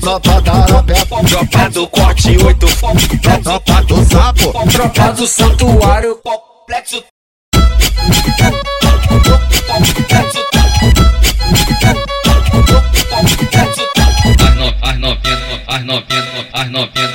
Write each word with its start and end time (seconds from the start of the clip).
Tropa 0.00 0.40
da 0.42 0.52
Arapé, 0.52 0.94
Tropa 1.28 1.70
do 1.70 1.86
corte 1.88 2.36
8, 2.36 2.66
tropa 3.42 3.82
do 3.82 4.04
sapo, 4.04 4.52
tropa 4.70 5.12
do 5.12 5.26
santuário. 5.26 6.16
Complexo. 6.22 7.02
As 14.82 14.98
novinha, 14.98 15.64
as 15.66 15.84
novinha, 15.84 16.48
as 16.52 16.70
novinha, 16.70 17.13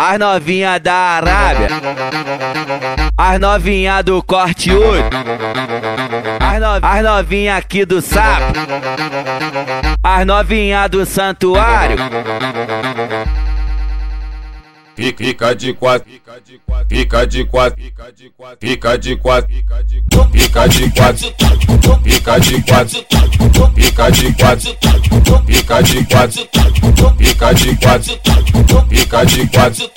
as 0.00 0.16
novinha 0.16 0.78
da 0.78 0.94
Arábia, 0.94 1.68
as 3.16 3.40
novinha 3.40 4.00
do 4.00 4.22
corte 4.22 4.70
8, 4.70 5.04
as, 6.38 6.60
no, 6.60 6.86
as 6.86 7.02
novinha 7.02 7.56
aqui 7.56 7.84
do 7.84 8.00
sapo, 8.00 8.52
as 10.00 10.24
novinha 10.24 10.88
do 10.88 11.04
santuário. 11.04 11.96
Fica, 14.98 15.54
de 15.54 15.72
quatro, 15.74 16.10
fica 16.10 16.40
de 16.40 16.58
quatro, 16.58 16.88
fica 16.88 17.24
de 17.26 17.44
quatro, 17.44 17.80
fica 18.60 18.98
de 18.98 19.16
quatro, 19.16 19.48
fica 19.52 19.78
de 19.88 19.96
quatro, 20.26 20.42
fica 20.42 20.68
de 20.68 20.92
quatro, 20.92 21.34
fica 22.04 22.40
de 22.40 22.62
quatro, 24.32 24.76
fica 27.16 27.54
de 27.54 27.76
quatro, 27.76 28.20
fica 28.90 29.24
de 29.24 29.46
quatro, 29.48 29.90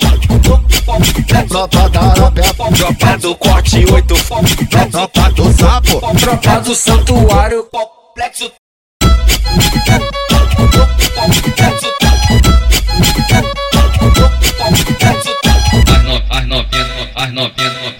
tropa 1.48 1.88
da 1.88 2.00
Arapé, 2.00 2.42
Tropa 2.76 3.18
do 3.18 3.34
corte 3.36 3.84
8, 3.84 4.14
tropa 4.90 5.30
do 5.30 5.52
sapo, 5.52 6.00
tropa 6.18 6.60
do 6.60 6.74
santuário. 6.74 7.64
Complexo. 7.70 8.52
As 16.30 16.46
novinha, 16.46 17.10
as 17.14 17.32
novinha, 17.32 17.81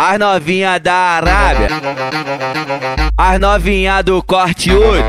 As 0.00 0.16
novinha 0.16 0.78
da 0.78 0.94
Arábia, 0.94 1.68
as 3.16 3.40
novinha 3.40 4.00
do 4.00 4.22
corte 4.22 4.70
8, 4.70 5.04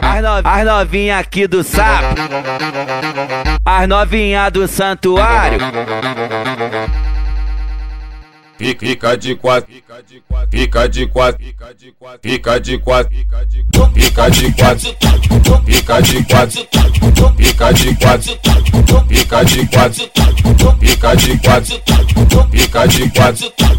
as, 0.00 0.22
no, 0.22 0.48
as 0.48 0.64
novinha 0.64 1.18
aqui 1.18 1.46
do 1.46 1.62
sapo, 1.62 2.14
as 3.62 3.86
novinha 3.86 4.48
do 4.50 4.66
santuário. 4.66 5.58
Fica 8.56 9.14
de 9.18 9.34
quatro, 9.34 9.70
fica 9.70 10.02
de 10.02 10.20
quatro, 10.26 10.48
fica 10.50 10.88
de 10.88 11.06
quatro, 11.06 11.44
fica 12.22 12.60
de 12.60 12.78
quatro, 12.78 13.14
fica 13.92 14.30
de 14.30 14.52
quatro, 14.54 14.96
fica 15.66 16.00
de 16.00 17.94
quatro, 17.94 18.38
fica 19.06 19.44
de 19.44 19.66
quatro 19.68 20.29
fica 20.78 21.14
de 21.16 21.38
quatro, 21.38 21.80
fica 22.50 22.86
de 22.86 23.10
quatro. 23.10 23.69